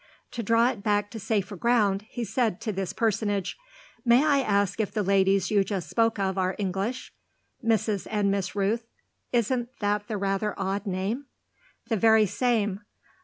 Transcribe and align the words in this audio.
To 0.31 0.41
draw 0.41 0.69
it 0.71 0.81
back 0.81 1.11
to 1.11 1.19
safer 1.19 1.55
ground 1.55 2.07
he 2.09 2.23
said 2.23 2.59
to 2.61 2.71
this 2.71 2.91
personage: 2.91 3.55
"May 4.03 4.25
I 4.25 4.39
ask 4.39 4.79
if 4.79 4.91
the 4.91 5.03
ladies 5.03 5.51
you 5.51 5.63
just 5.63 5.87
spoke 5.87 6.17
of 6.17 6.39
are 6.39 6.55
English 6.57 7.13
Mrs. 7.63 8.07
and 8.09 8.31
Miss 8.31 8.55
Rooth: 8.55 8.87
isn't 9.31 9.69
that 9.77 10.07
the 10.07 10.17
rather 10.17 10.55
odd 10.59 10.87
name?" 10.87 11.27
"The 11.87 11.97
very 11.97 12.25
same. 12.25 12.79